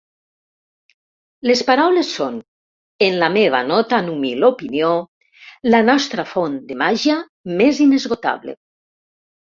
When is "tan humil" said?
3.91-4.47